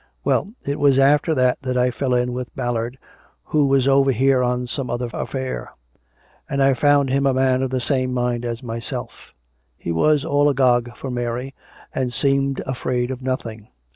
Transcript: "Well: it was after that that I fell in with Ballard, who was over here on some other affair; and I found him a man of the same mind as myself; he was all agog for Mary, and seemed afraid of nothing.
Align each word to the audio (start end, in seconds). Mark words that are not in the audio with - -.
"Well: 0.23 0.53
it 0.65 0.79
was 0.79 0.97
after 0.97 1.35
that 1.35 1.61
that 1.61 1.77
I 1.77 1.91
fell 1.91 2.15
in 2.15 2.33
with 2.33 2.55
Ballard, 2.55 2.97
who 3.43 3.67
was 3.67 3.87
over 3.87 4.11
here 4.11 4.41
on 4.41 4.65
some 4.65 4.89
other 4.89 5.11
affair; 5.13 5.69
and 6.49 6.59
I 6.63 6.73
found 6.73 7.11
him 7.11 7.27
a 7.27 7.35
man 7.35 7.61
of 7.61 7.69
the 7.69 7.79
same 7.79 8.11
mind 8.11 8.43
as 8.43 8.63
myself; 8.63 9.31
he 9.77 9.91
was 9.91 10.25
all 10.25 10.49
agog 10.49 10.95
for 10.97 11.11
Mary, 11.11 11.53
and 11.93 12.11
seemed 12.11 12.61
afraid 12.61 13.11
of 13.11 13.21
nothing. 13.21 13.67